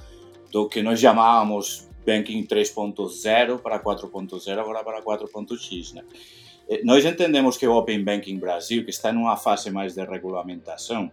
[0.52, 6.04] do que nós chamávamos Banking 3.0 para 4.0, agora para 4.x, né?
[6.68, 11.10] Eh, nós entendemos que o Open Banking Brasil, que está numa fase mais de regulamentação,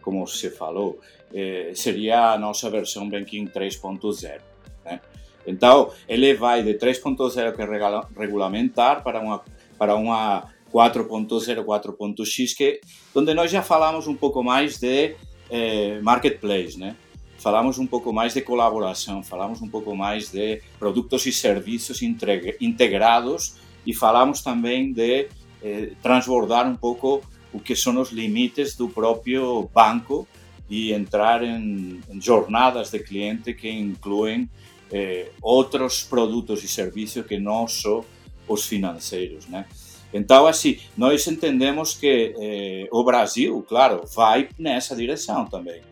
[0.00, 1.00] como se falou,
[1.34, 4.40] eh, seria a nossa versão Banking 3.0.
[4.84, 5.00] Né?
[5.46, 9.44] Então, ele vai de 3.0, que é regulamentar, para uma,
[9.78, 12.80] para uma 4.0, 4.x, que
[13.14, 15.14] onde nós já falamos um pouco mais de
[15.50, 16.96] eh, marketplace, né?
[17.38, 23.56] Falamos um pouco mais de colaboração, falamos um pouco mais de produtos e serviços integrados
[23.86, 25.28] e falamos também de
[25.62, 30.26] eh, transbordar um pouco o que são os limites do próprio banco
[30.68, 34.48] e entrar em, jornadas de cliente que incluem
[34.90, 38.04] eh, outros produtos e serviços que não só
[38.48, 39.66] os financeiros, né?
[40.12, 45.82] Então, assim, nós entendemos que eh, o Brasil, claro, vai nessa direção também.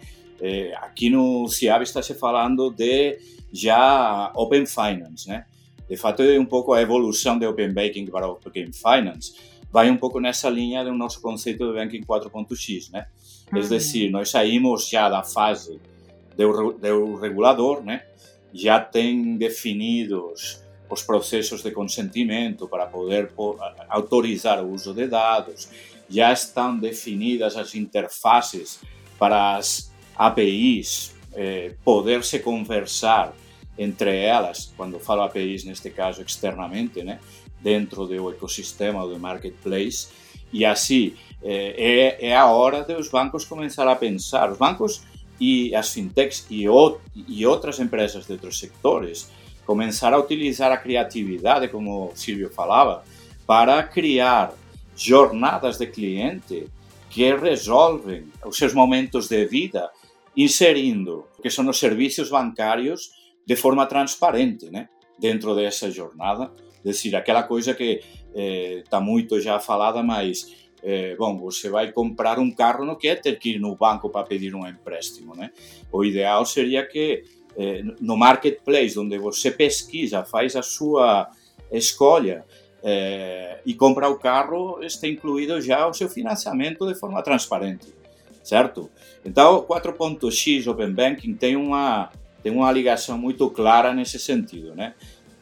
[0.41, 3.19] Eh, aqui no CIAB está se falando de
[3.53, 5.47] já Open Finance, né?
[5.89, 9.35] De fato, é um pouco a evolução de Open Banking para Open Finance.
[9.71, 13.07] Vai um pouco nessa linha do nosso conceito de Banking 4.x, né?
[13.61, 15.81] É decir, nós saímos já da fase
[16.37, 18.03] do, do regulador, né?
[18.53, 23.33] já tem definidos os processos de consentimento para poder
[23.89, 25.69] autorizar o uso de dados,
[26.09, 28.81] já estão definidas as interfaces
[29.19, 33.35] para as APIs eh, poder se conversar
[33.77, 37.19] entre elas, quando falo APIs neste caso externamente, né,
[37.61, 40.09] dentro do ecossistema do marketplace,
[40.53, 44.51] e assim é, é a hora dos bancos começar a pensar.
[44.51, 45.03] Os bancos
[45.41, 49.31] e as fintechs e, o, e outras empresas de outros sectores
[49.67, 53.03] começar a utilizar a criatividade, como o Silvio falava,
[53.47, 54.53] para criar
[54.95, 56.67] jornadas de cliente
[57.09, 59.91] que resolvem os seus momentos de vida
[60.37, 63.11] inserindo que são os serviços bancários
[63.47, 64.89] de forma transparente, né?
[65.19, 66.51] dentro dessa jornada.
[66.83, 68.03] Decir, aquela coisa que
[68.35, 73.19] está eh, muito já falada, mas eh, bom, você vai comprar um carro, não quer
[73.19, 75.51] ter que ir no banco para pedir um empréstimo, né?
[75.91, 77.25] O ideal seria que
[77.57, 81.31] eh, no marketplace, onde você pesquisa, faz a sua
[81.73, 82.45] escolha
[82.83, 87.87] eh, e compra o carro, está incluído já o seu financiamento de forma transparente,
[88.43, 88.91] certo?
[89.25, 92.11] Então, 4.x Open Banking tem uma
[92.43, 94.95] tem uma ligação muito clara nesse sentido, né?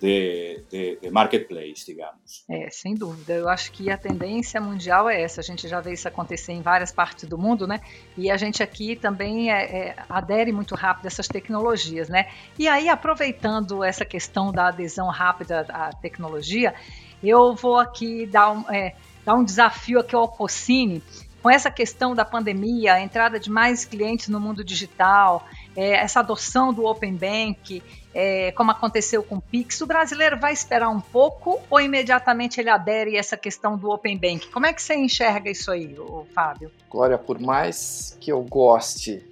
[0.02, 2.44] De, de, de, marketplace, digamos.
[2.50, 3.34] É, sem dúvida.
[3.34, 5.40] Eu acho que a tendência mundial é essa.
[5.40, 7.80] A gente já vê isso acontecer em várias partes do mundo, né?
[8.18, 12.28] E a gente aqui também é, é, adere muito rápido a essas tecnologias, né?
[12.58, 16.74] E aí, aproveitando essa questão da adesão rápida à tecnologia,
[17.22, 21.00] eu vou aqui dar um, é, dar um desafio aqui ao Cocine
[21.40, 26.20] com essa questão da pandemia, a entrada de mais clientes no mundo digital, é, essa
[26.20, 27.82] adoção do Open Bank,
[28.14, 32.68] é, como aconteceu com o Pix, o brasileiro vai esperar um pouco ou imediatamente ele
[32.68, 34.48] adere a essa questão do Open Bank?
[34.48, 35.96] Como é que você enxerga isso aí,
[36.35, 36.70] Fábio?
[36.90, 39.24] Glória, por mais que eu goste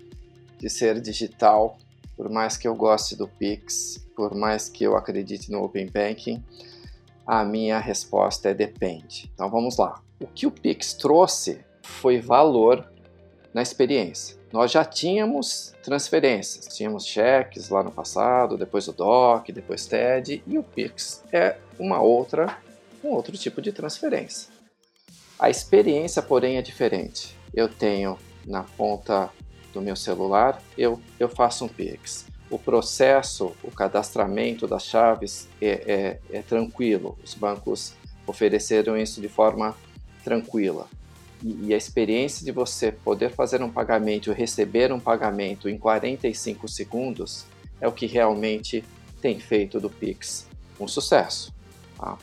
[0.59, 1.77] de ser digital,
[2.17, 6.43] por mais que eu goste do Pix, por mais que eu acredite no Open Banking,
[7.27, 9.31] A minha resposta é depende.
[9.33, 10.03] Então vamos lá.
[10.21, 12.91] O que o Pix trouxe foi valor
[13.55, 14.37] na experiência.
[14.53, 20.59] Nós já tínhamos transferências, tínhamos cheques lá no passado, depois o DOC, depois TED, e
[20.59, 22.59] o Pix é uma outra,
[23.03, 24.49] um outro tipo de transferência.
[25.39, 27.35] A experiência, porém, é diferente.
[27.55, 29.31] Eu tenho na ponta
[29.73, 32.27] do meu celular, eu, eu faço um Pix.
[32.51, 37.17] O processo, o cadastramento das chaves é, é, é tranquilo.
[37.25, 37.95] Os bancos
[38.27, 39.77] ofereceram isso de forma
[40.25, 40.89] tranquila.
[41.43, 45.79] E, e, a experiência de você poder fazer um pagamento e receber um pagamento em
[45.79, 47.47] 45 segundos
[47.81, 48.85] é o que realmente
[49.23, 50.47] tem feito do Pix
[50.79, 51.53] um sucesso.
[51.99, 52.19] Tá?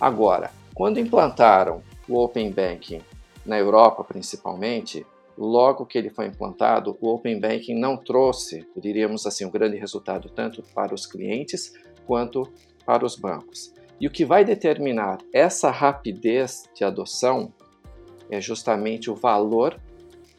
[0.00, 3.00] Agora, quando implantaram o Open Banking
[3.44, 5.06] na Europa principalmente,
[5.36, 10.28] logo que ele foi implantado, o Open Banking não trouxe, diríamos assim, um grande resultado
[10.28, 11.72] tanto para os clientes
[12.06, 12.50] quanto
[12.84, 13.72] para os bancos.
[14.00, 17.52] E o que vai determinar essa rapidez de adoção
[18.32, 19.78] é justamente o valor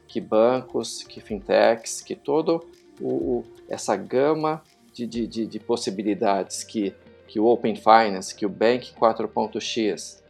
[0.08, 2.66] que bancos, que fintechs, que todo
[3.00, 6.94] o, o essa gama de, de, de, de, possibilidades que,
[7.28, 10.24] que o Open Finance, que o Bank 4.x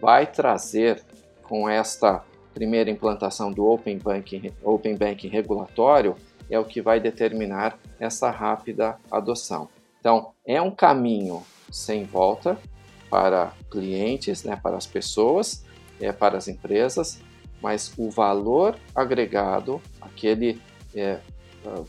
[0.00, 1.02] vai trazer
[1.42, 6.16] com esta primeira implantação do Open Banking, Open Banking regulatório
[6.50, 9.68] é o que vai determinar essa rápida adoção.
[10.00, 12.58] Então, é um caminho sem volta
[13.10, 15.64] para clientes, né, para as pessoas,
[16.00, 17.20] é, para as empresas,
[17.62, 20.60] mas o valor agregado, aquele
[20.94, 21.18] é,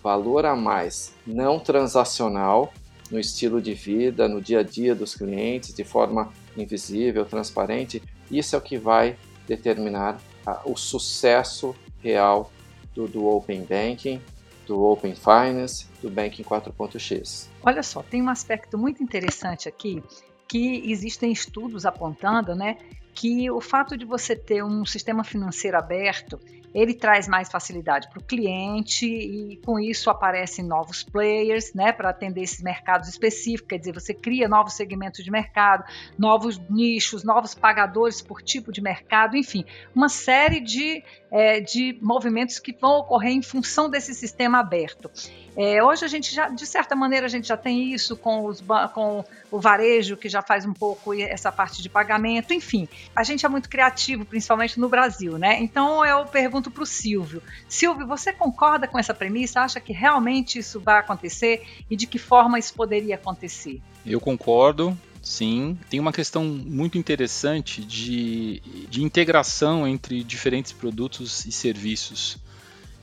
[0.02, 2.74] valor a mais não transacional
[3.10, 8.56] no estilo de vida, no dia a dia dos clientes, de forma invisível, transparente, isso
[8.56, 12.52] é o que vai determinar a, o sucesso real
[12.94, 14.22] do, do Open Banking,
[14.66, 17.50] do Open Finance, do Banking 4.x.
[17.64, 20.02] Olha só, tem um aspecto muito interessante aqui
[20.48, 22.78] que existem estudos apontando, né,
[23.14, 26.40] que o fato de você ter um sistema financeiro aberto,
[26.74, 32.10] ele traz mais facilidade para o cliente e com isso aparecem novos players, né, para
[32.10, 35.84] atender esses mercados específicos, quer dizer, você cria novos segmentos de mercado,
[36.18, 42.60] novos nichos, novos pagadores por tipo de mercado, enfim, uma série de, é, de movimentos
[42.60, 45.12] que vão ocorrer em função desse sistema aberto.
[45.56, 48.64] É, hoje a gente já, de certa maneira, a gente já tem isso com, os,
[48.94, 52.88] com o varejo, que já faz um pouco essa parte de pagamento, enfim.
[53.16, 55.62] A gente é muito criativo, principalmente no Brasil, né?
[55.62, 57.44] Então eu pergunto para o Silvio.
[57.68, 59.62] Silvio, você concorda com essa premissa?
[59.62, 63.82] Acha que realmente isso vai acontecer e de que forma isso poderia acontecer?
[64.06, 64.98] Eu concordo.
[65.22, 68.60] Sim, tem uma questão muito interessante de,
[68.90, 72.40] de integração entre diferentes produtos e serviços.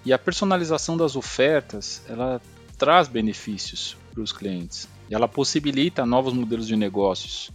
[0.08, 2.40] E a personalização das ofertas, ela
[2.78, 4.88] traz benefícios para os clientes.
[5.10, 7.50] Ela possibilita novos modelos de negócios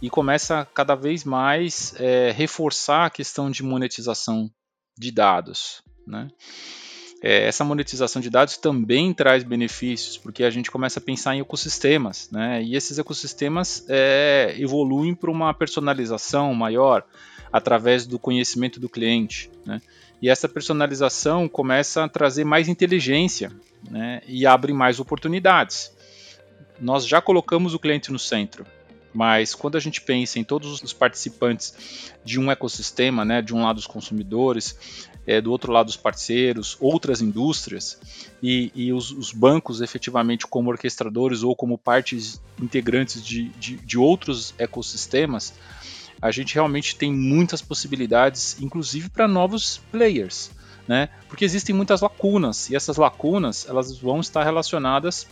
[0.00, 4.48] e começa cada vez mais é, reforçar a questão de monetização
[4.96, 5.82] de dados.
[6.06, 6.28] Né?
[7.20, 11.40] É, essa monetização de dados também traz benefícios, porque a gente começa a pensar em
[11.40, 12.62] ecossistemas, né?
[12.62, 17.04] e esses ecossistemas é, evoluem para uma personalização maior
[17.52, 19.50] através do conhecimento do cliente.
[19.66, 19.82] Né?
[20.22, 23.50] E essa personalização começa a trazer mais inteligência
[23.90, 25.92] né, e abre mais oportunidades.
[26.80, 28.64] Nós já colocamos o cliente no centro,
[29.12, 33.64] mas quando a gente pensa em todos os participantes de um ecossistema, né, de um
[33.64, 37.98] lado os consumidores, é, do outro lado os parceiros, outras indústrias,
[38.40, 43.98] e, e os, os, bancos efetivamente como orquestradores ou como partes integrantes de, de, de
[43.98, 45.52] outros ecossistemas,
[46.22, 50.52] a gente realmente tem muitas possibilidades, inclusive para novos players,
[50.86, 51.08] né?
[51.28, 55.26] Porque existem muitas lacunas e essas lacunas elas vão estar relacionadas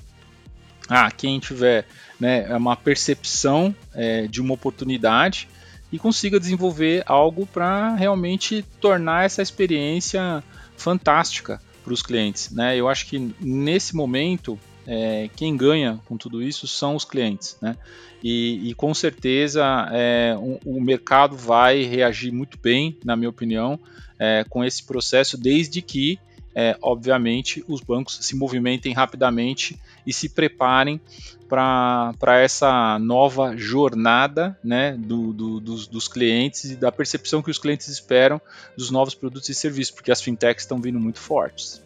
[0.88, 1.86] a quem tiver
[2.18, 5.48] né, uma percepção é, de uma oportunidade
[5.92, 10.42] e consiga desenvolver algo para realmente tornar essa experiência
[10.76, 12.50] fantástica para os clientes.
[12.50, 12.76] Né?
[12.76, 14.58] Eu acho que nesse momento
[14.92, 17.76] é, quem ganha com tudo isso são os clientes, né?
[18.24, 23.78] E, e com certeza é, o, o, mercado vai reagir muito bem, na minha opinião,
[24.18, 26.18] é, com esse processo, desde que,
[26.56, 31.00] é, obviamente, os bancos se movimentem rapidamente e se preparem
[31.48, 37.58] para essa nova jornada né, do, do, dos, dos, clientes e da percepção que os
[37.58, 38.40] clientes esperam
[38.76, 41.80] dos novos produtos e serviços, porque as fintechs estão vindo muito fortes.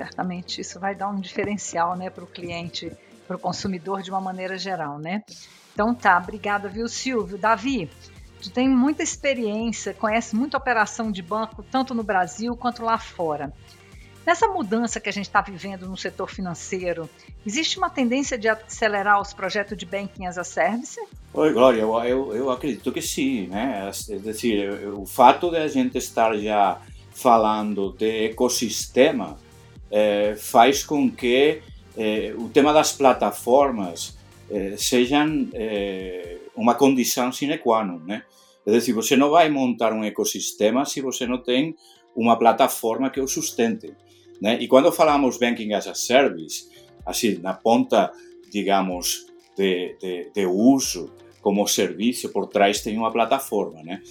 [0.00, 2.90] É certamente isso vai dar um diferencial né, para o cliente,
[3.28, 5.22] para o consumidor de uma maneira geral, né?
[5.74, 7.36] Então tá, obrigada, viu, Silvio.
[7.36, 7.90] Davi,
[8.40, 13.52] tu tem muita experiência, conhece muita operação de banco, tanto no Brasil quanto lá fora.
[14.26, 17.08] Nessa mudança que a gente está vivendo no setor financeiro,
[17.46, 20.98] existe uma tendência de acelerar os projetos de Banking as a Service?
[21.34, 23.90] Oi, Glória, eu, eu, eu acredito que sim, né?
[24.08, 26.80] É decir, o fato de a gente estar já
[27.12, 29.36] falando de ecossistema
[29.90, 31.60] eh, faz com que
[31.96, 34.16] eh, o tema das plataformas
[34.50, 35.48] eh, sejam
[36.56, 38.22] uma condição sine qua non, né?
[38.66, 41.74] É decir, você não vai montar um ecossistema se você não tem
[42.14, 43.92] uma plataforma que o sustente.
[44.40, 44.58] Né?
[44.60, 46.68] E quando falamos Banking as a Service,
[47.04, 48.12] assim, na ponta,
[48.50, 49.26] digamos,
[49.56, 53.82] de, de, de uso como serviço, por trás tem uma plataforma.
[53.82, 54.02] Né?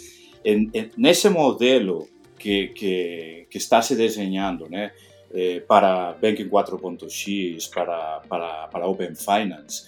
[0.44, 2.08] En, nesse modelo
[2.38, 4.92] que, que, que, está se desenhando né,
[5.34, 9.86] eh, para Banking 4.x, para, para, para Open Finance,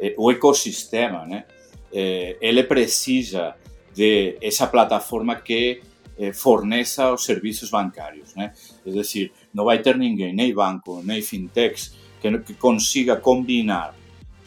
[0.00, 1.44] eh, o ecossistema, né,
[1.92, 3.54] eh, ele precisa
[3.94, 5.80] de essa plataforma que
[6.18, 8.34] eh, forneça os serviços bancários.
[8.34, 8.52] Né?
[8.86, 13.94] É decir, não vai ter ninguém, nem banco, nem fintechs, que, que consiga combinar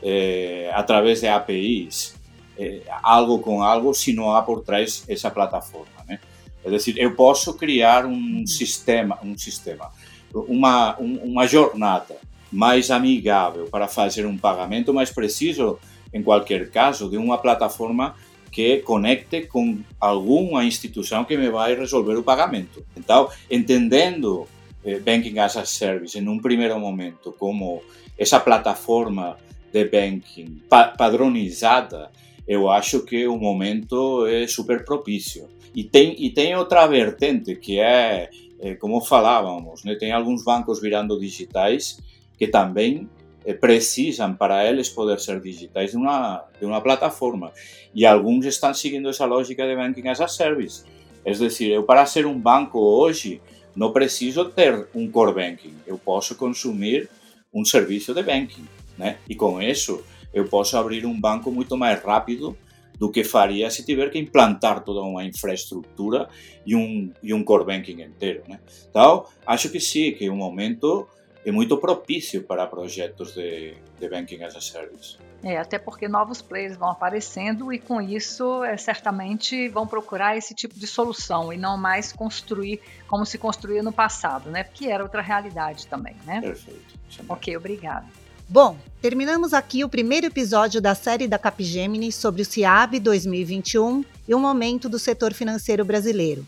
[0.02, 2.16] eh, a través de APIs
[2.58, 6.04] eh, algo com algo se não há por trás essa plataforma.
[6.08, 6.20] Né?
[6.64, 9.92] É decir, eu posso criar um sistema, um sistema,
[10.34, 12.18] uma, um, uma jornada
[12.52, 15.80] mais amigável para fazer um pagamento, mas preciso,
[16.14, 18.16] em qualquer caso, de uma plataforma
[18.52, 22.86] que conecte com alguma instituição que me vai resolver o pagamento.
[22.96, 24.48] Então, entendendo
[24.84, 27.82] eh, Banking as a Service em um primeiro momento como
[28.18, 29.38] essa plataforma
[29.72, 32.10] de banking pa padronizada,
[32.48, 35.48] eu acho que o momento é super propício.
[35.76, 38.30] E tem, e tem outra vertente que é
[38.76, 39.96] como falávamos, né?
[39.96, 42.00] tem alguns bancos virando digitais
[42.38, 43.10] que também
[43.46, 47.52] eh, precisam para eles poder ser digitais de uma, de uma plataforma.
[47.94, 50.84] E alguns estão seguindo essa lógica de banking as a service.
[51.24, 53.42] É decir, eu para ser um banco hoje
[53.76, 55.74] não preciso ter um core banking.
[55.86, 57.10] Eu posso consumir
[57.54, 58.66] um serviço de banking.
[58.98, 59.18] Né?
[59.30, 60.04] E com isso
[60.34, 62.58] eu posso abrir um banco muito mais rápido
[62.98, 66.28] do que faria se tiver que implantar toda uma infraestrutura
[66.66, 68.44] e um, e um core banking inteiro.
[68.48, 68.60] Né?
[68.90, 71.08] Então, acho que sim, que o momento
[71.46, 75.18] é muito propício para projetos de, de Banking as a Service.
[75.42, 80.54] É, até porque novos players vão aparecendo e com isso é, certamente vão procurar esse
[80.54, 84.64] tipo de solução e não mais construir como se construía no passado, né?
[84.64, 86.42] Porque era outra realidade também, né?
[86.42, 87.00] Perfeito.
[87.30, 88.08] Ok, obrigado.
[88.50, 94.34] Bom, terminamos aqui o primeiro episódio da série da Capgemini sobre o CIAB 2021 e
[94.34, 96.48] o momento do setor financeiro brasileiro.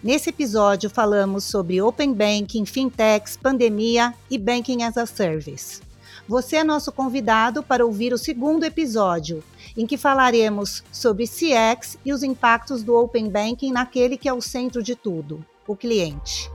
[0.00, 5.80] Nesse episódio, falamos sobre Open Banking, Fintechs, pandemia e Banking as a Service.
[6.28, 9.42] Você é nosso convidado para ouvir o segundo episódio,
[9.76, 14.40] em que falaremos sobre CX e os impactos do Open Banking naquele que é o
[14.40, 16.48] centro de tudo, o cliente.